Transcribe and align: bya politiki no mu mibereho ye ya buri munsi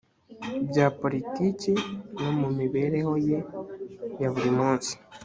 bya 0.69 0.85
politiki 0.99 1.73
no 2.21 2.31
mu 2.39 2.49
mibereho 2.59 3.11
ye 3.27 3.39
ya 4.21 4.29
buri 4.33 4.51
munsi 4.59 4.93